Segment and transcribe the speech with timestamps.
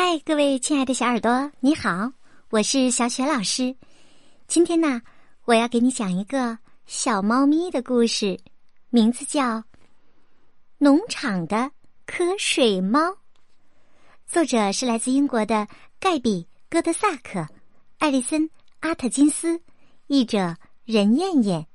[0.00, 2.12] 嗨，各位亲爱的小耳朵，你好，
[2.50, 3.74] 我是小雪老师。
[4.46, 5.02] 今天呢，
[5.44, 8.38] 我要给你讲一个小猫咪的故事，
[8.90, 9.56] 名字叫
[10.78, 11.72] 《农场的
[12.06, 13.00] 瞌睡猫》。
[14.24, 15.66] 作者是来自英国的
[15.98, 17.44] 盖比·戈德萨克，
[17.98, 18.42] 艾丽森·
[18.78, 19.60] 阿特金斯，
[20.06, 21.66] 译者任燕燕，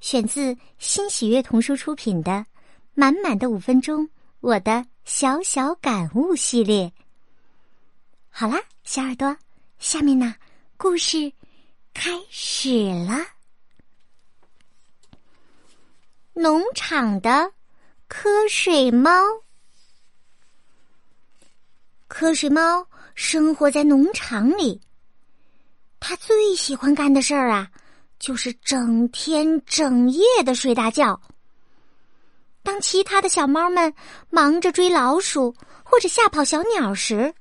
[0.00, 2.32] 选自新喜悦童书出品的
[2.94, 4.02] 《满满的五分钟》
[4.40, 6.90] 我的小小感悟系列。
[8.30, 9.36] 好啦，小耳朵，
[9.78, 10.34] 下面呢，
[10.78, 11.30] 故事
[11.92, 13.18] 开始了。
[16.32, 17.52] 农场的
[18.08, 19.10] 瞌睡猫，
[22.08, 24.80] 瞌睡猫生活在农场里。
[25.98, 27.70] 他最喜欢干的事儿啊，
[28.18, 31.20] 就是整天整夜的睡大觉。
[32.62, 33.92] 当其他的小猫们
[34.30, 37.34] 忙着追老鼠或者吓跑小鸟时，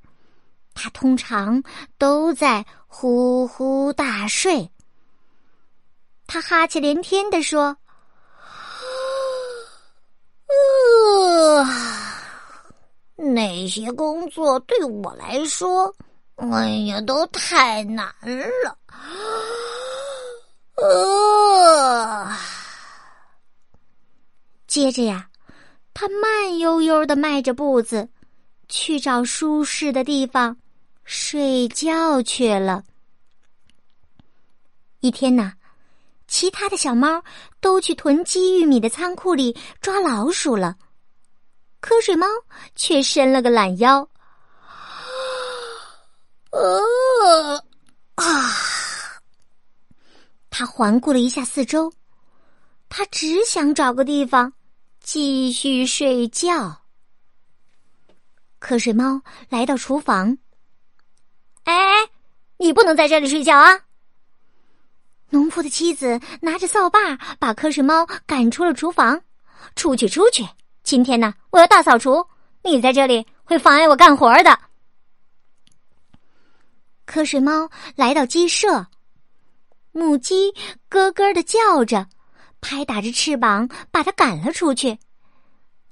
[0.82, 1.62] 他通常
[1.98, 4.72] 都在呼呼大睡。
[6.26, 7.76] 他哈气连天的说：“，
[13.18, 15.94] 那些工作对我来说，
[16.38, 18.08] 哎呀，都太难
[18.64, 18.78] 了。”
[20.82, 22.32] 呃，
[24.66, 25.28] 接着呀，
[25.94, 28.08] 他慢悠悠的迈着步子，
[28.70, 30.56] 去找舒适的地方。
[31.12, 32.84] 睡觉去了。
[35.00, 35.54] 一天呐，
[36.28, 37.24] 其他的小猫
[37.60, 40.78] 都去囤积玉米的仓库里抓老鼠了，
[41.82, 42.28] 瞌睡猫
[42.76, 44.08] 却伸了个懒腰。
[46.54, 47.58] 呃
[48.14, 48.54] 啊！
[50.52, 51.92] 他环顾了一下四周，
[52.88, 54.54] 他只想找个地方
[55.00, 56.84] 继续睡觉。
[58.62, 60.38] 瞌睡猫来到厨房。
[61.70, 62.10] 哎，
[62.58, 63.80] 你不能在这里睡觉啊！
[65.30, 69.22] 农夫的妻子拿着扫把把瞌睡猫赶出了厨房。
[69.76, 70.44] 出去，出去！
[70.82, 72.26] 今天呢，我要大扫除，
[72.64, 74.60] 你在这里会妨碍我干活的。
[77.06, 78.88] 瞌睡猫来到鸡舍，
[79.92, 80.52] 母鸡
[80.90, 82.08] 咯咯的叫着，
[82.62, 84.90] 拍打着翅膀把它赶了出去。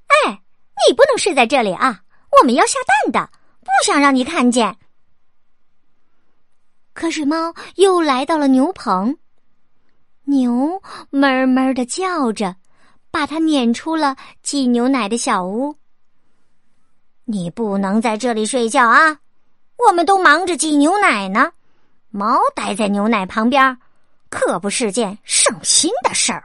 [0.08, 0.42] 哎，
[0.88, 2.00] 你不能睡在这里啊！
[2.40, 3.30] 我们要下蛋的，
[3.60, 4.76] 不想让你看见。
[6.98, 9.16] 瞌睡猫又来到了牛棚，
[10.24, 10.82] 牛
[11.12, 12.56] 哞哞的叫着，
[13.08, 15.76] 把它撵出了挤牛奶的小屋。
[17.24, 19.20] 你不能在这里睡觉啊！
[19.86, 21.52] 我们都忙着挤牛奶呢。
[22.10, 23.78] 猫待在牛奶旁边，
[24.28, 26.42] 可不是件省心的事儿。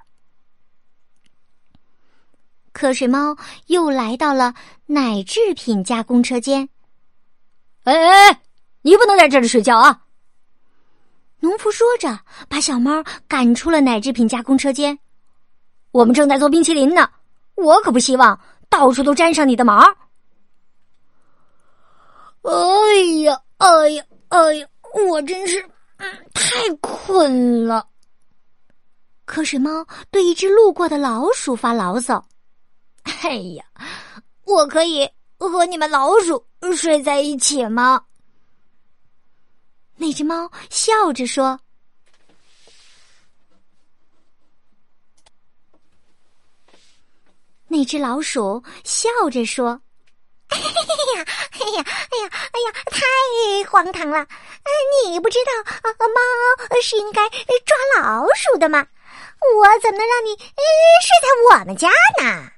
[2.76, 3.36] 瞌睡猫
[3.66, 4.54] 又来到了
[4.86, 6.70] 奶制品加工车间。
[7.86, 8.42] 哎哎哎，
[8.84, 10.02] 你不能在这里睡觉啊！
[11.44, 12.18] 农夫说着，
[12.48, 14.98] 把小猫赶出了奶制品加工车间。
[15.92, 17.10] 我们正在做冰淇淋呢，
[17.56, 18.40] 我可不希望
[18.70, 19.84] 到处都沾上你的毛。
[22.44, 22.96] 哎
[23.26, 24.68] 呀，哎呀，哎呀，
[25.10, 25.62] 我真是
[26.34, 27.86] 太困了。
[29.28, 32.26] 瞌睡猫对一只路过的老鼠发牢骚
[33.04, 33.66] ：“哎呀，
[34.46, 35.06] 我可以
[35.38, 36.42] 和你们老鼠
[36.74, 38.02] 睡在一起吗？”
[39.96, 41.60] 那只猫笑着说
[47.68, 49.80] ：“那只老鼠笑着说
[50.50, 50.66] ：‘哎呀，
[51.16, 51.22] 哎
[51.70, 51.76] 呀，
[52.12, 53.00] 哎呀，哎呀，太
[53.70, 54.28] 荒唐了！
[55.06, 55.52] 你不知道
[56.00, 56.16] 猫
[56.82, 58.88] 是应该抓老鼠的吗？
[59.56, 61.90] 我怎么能让你睡在我们家
[62.22, 62.50] 呢？’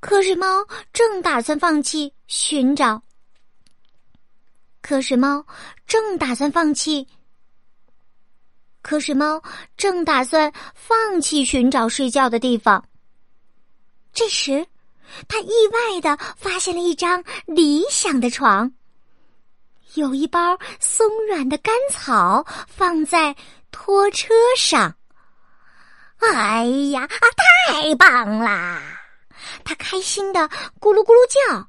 [0.00, 3.02] 瞌睡猫正打算放弃寻找。”
[4.88, 5.44] 瞌睡猫
[5.86, 7.06] 正打算放弃。
[8.82, 9.42] 瞌睡猫
[9.76, 12.82] 正打算放弃寻找睡觉的地方。
[14.14, 14.66] 这时，
[15.28, 18.72] 他意外的发现了一张理想的床，
[19.92, 23.36] 有一包松软的干草放在
[23.70, 24.96] 拖车上。
[26.20, 27.26] 哎呀，啊
[27.68, 28.80] 太棒啦！
[29.64, 30.48] 他开心的
[30.80, 31.68] 咕噜咕噜叫。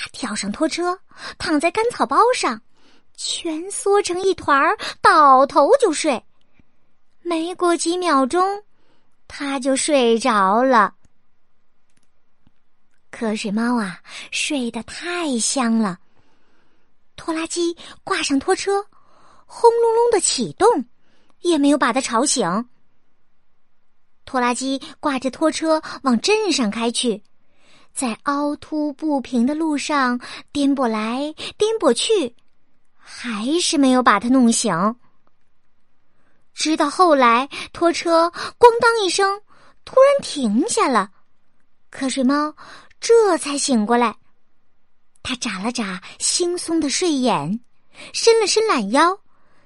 [0.00, 0.96] 他跳上拖车，
[1.38, 2.62] 躺在干草包上，
[3.16, 6.24] 蜷缩成一团儿，倒头就睡。
[7.20, 8.62] 没过几秒钟，
[9.26, 10.94] 他就睡着了。
[13.10, 14.00] 瞌睡猫啊，
[14.30, 15.98] 睡得太香了。
[17.16, 18.80] 拖拉机挂上拖车，
[19.46, 20.86] 轰隆隆的启动，
[21.40, 22.68] 也没有把它吵醒。
[24.24, 27.20] 拖拉机挂着拖车往镇上开去。
[27.98, 30.20] 在凹凸不平的路上
[30.52, 32.32] 颠簸来颠簸去，
[32.96, 34.72] 还是没有把他弄醒。
[36.54, 39.42] 直到后来，拖车“咣当”一声，
[39.84, 41.10] 突然停下了，
[41.90, 42.54] 瞌睡猫
[43.00, 44.16] 这才醒过来。
[45.24, 47.58] 他眨了眨惺忪的睡眼，
[48.12, 49.18] 伸了伸懒腰，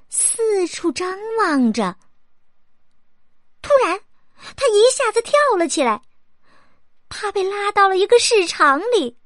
[0.08, 1.94] 四处张望着。
[3.60, 4.00] 突然，
[4.56, 6.00] 他一下子跳了起来。
[7.14, 9.16] 他被拉到了一个市场里，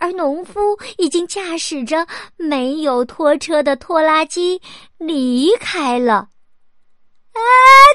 [0.00, 0.60] 而农夫
[0.96, 2.06] 已经驾驶着
[2.36, 4.60] 没有拖车的拖拉机
[4.96, 6.14] 离开了。
[6.14, 7.40] 啊！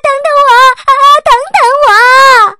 [0.03, 0.51] 等等我！
[0.85, 0.91] 啊！
[1.25, 2.59] 等等我！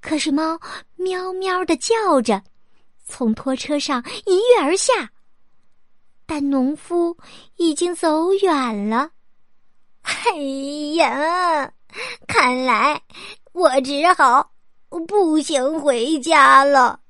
[0.00, 0.58] 可是猫
[0.96, 2.42] 喵喵的叫着，
[3.06, 5.10] 从拖车上一跃而下，
[6.26, 7.16] 但农夫
[7.56, 9.10] 已经走远了。
[10.02, 10.32] 哎
[10.96, 11.70] 呀，
[12.26, 13.00] 看来
[13.52, 14.50] 我只好。
[14.90, 17.00] 我不行，回家了。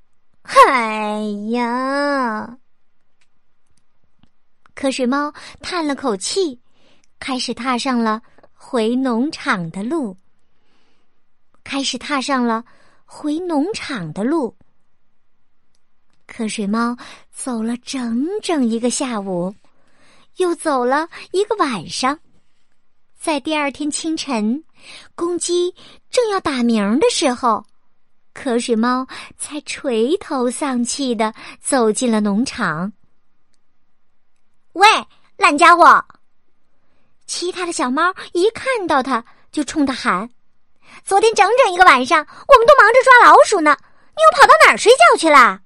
[0.42, 2.58] 哎呀！
[4.76, 5.32] 瞌睡猫
[5.62, 6.60] 叹了口气，
[7.18, 8.20] 开始踏上了
[8.52, 10.14] 回农场的路。
[11.64, 12.62] 开始踏上了
[13.06, 14.54] 回农场的路。
[16.28, 16.94] 瞌睡猫
[17.32, 19.54] 走了整整一个下午，
[20.36, 22.18] 又走了一个晚上。
[23.18, 24.62] 在第二天清晨，
[25.14, 25.74] 公鸡
[26.10, 27.64] 正要打鸣的时候。
[28.34, 29.06] 瞌睡猫
[29.36, 32.92] 才垂头丧气的走进了农场。
[34.74, 34.86] 喂，
[35.36, 36.04] 烂家伙！
[37.26, 40.28] 其他的小猫一看到他就冲他喊
[41.04, 43.76] ：“昨天整整一个晚上，我们都忙着抓老鼠呢，
[44.16, 45.60] 你又跑到哪儿睡觉去了？”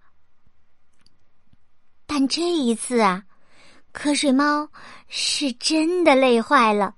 [2.07, 3.23] 但这一次啊，
[3.93, 4.69] 瞌睡猫
[5.09, 6.95] 是真的累坏了，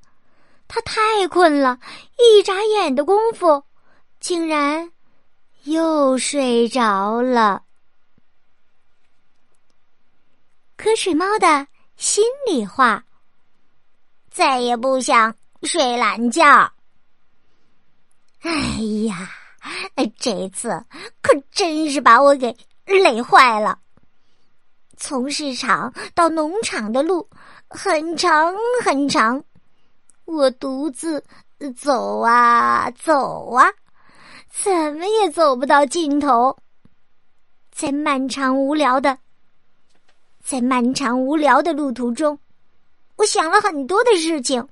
[0.68, 1.78] 它太困了，
[2.18, 3.64] 一眨眼的功夫，
[4.20, 4.90] 竟然。
[5.66, 7.60] 又睡着了。
[10.78, 11.66] 瞌睡猫的
[11.96, 13.04] 心里话：
[14.30, 16.44] 再也不想睡懒觉。
[18.42, 18.50] 哎
[19.08, 19.28] 呀，
[20.20, 20.68] 这次
[21.20, 23.76] 可真是把我给累坏了。
[24.96, 27.28] 从市场到农场的路
[27.68, 28.54] 很长
[28.84, 29.42] 很长，
[30.26, 31.24] 我独自
[31.76, 33.66] 走啊走啊。
[34.62, 36.56] 怎么也走不到尽头，
[37.70, 39.16] 在漫长无聊的，
[40.42, 42.36] 在漫长无聊的路途中，
[43.16, 44.66] 我想了很多的事情。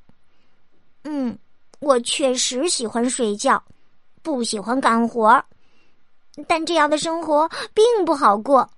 [1.05, 1.39] 嗯，
[1.81, 3.63] 我确实喜欢睡觉，
[4.23, 5.45] 不喜欢干活儿
[6.49, 8.69] 但这样的生活并不好过。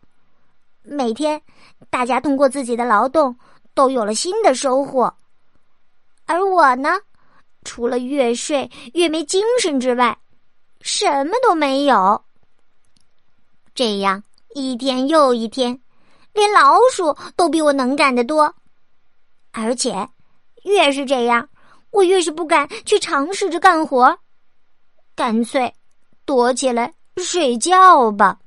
[0.82, 1.40] 每天，
[1.88, 3.34] 大家通过自己的劳动
[3.74, 5.12] 都有了新的收获，
[6.26, 7.00] 而我呢，
[7.64, 10.18] 除了越睡越没精神之外。
[10.86, 12.24] 什么都没有。
[13.74, 14.22] 这样
[14.54, 15.78] 一天又一天，
[16.32, 18.54] 连老鼠都比我能干得多。
[19.50, 20.08] 而且，
[20.62, 21.46] 越是这样，
[21.90, 24.16] 我越是不敢去尝试着干活，
[25.16, 25.74] 干脆
[26.24, 28.38] 躲起来睡觉吧。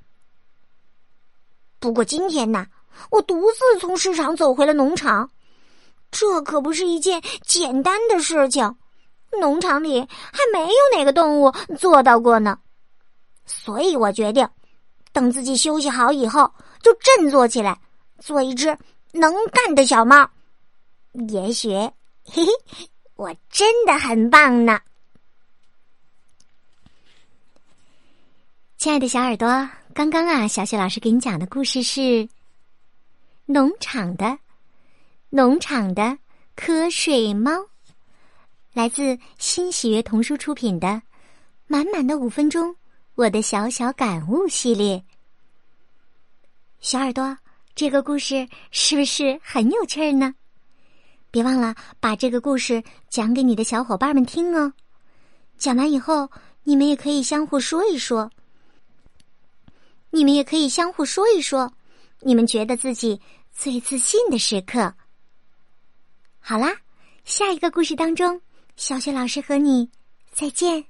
[1.78, 2.66] 不过今天呢，
[3.12, 5.30] 我独自从市场走回了农场，
[6.10, 8.78] 这可不是一件简单的事情。
[9.40, 12.60] 农场里还没有哪个动物做到过呢，
[13.46, 14.48] 所以我决定，
[15.12, 17.80] 等自己休息好以后，就振作起来，
[18.20, 18.78] 做一只
[19.12, 20.30] 能干的小猫。
[21.30, 21.70] 也许，
[22.26, 24.80] 嘿嘿，我真的很棒呢。
[28.78, 29.48] 亲爱的小耳朵，
[29.94, 32.28] 刚刚啊，小雪老师给你讲的故事是
[33.46, 34.38] 农场的
[35.30, 36.18] 农场的
[36.56, 37.69] 瞌睡猫。
[38.74, 40.88] 来自新喜悦童书出品的
[41.66, 42.70] 《满满的五分钟》，
[43.16, 45.04] 我的小小感悟系列。
[46.80, 47.36] 小耳朵，
[47.74, 50.36] 这个故事是不是很有趣儿呢？
[51.32, 54.72] 别忘了把这个故事讲给你的小伙伴们听哦。
[55.58, 56.30] 讲完以后，
[56.64, 58.30] 你们也可以相互说一说。
[60.12, 61.74] 你们也可以相互说一说，
[62.20, 63.20] 你们觉得自己
[63.52, 64.94] 最自信的时刻。
[66.40, 66.78] 好啦，
[67.26, 68.40] 下一个故事当中。
[68.80, 69.90] 小雪老师和你
[70.32, 70.86] 再见。